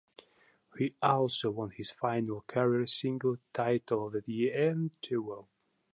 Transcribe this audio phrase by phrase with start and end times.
[0.79, 4.71] He also won his final career singles title that year at
[5.11, 5.45] Antwerp.